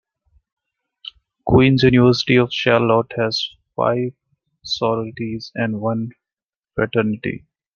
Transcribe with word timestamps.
Queens 1.45 1.83
University 1.83 2.35
of 2.37 2.51
Charlotte 2.51 3.11
has 3.17 3.47
five 3.75 4.13
sororities 4.63 5.51
and 5.53 5.79
one 5.79 6.09
fraternity. 6.73 7.45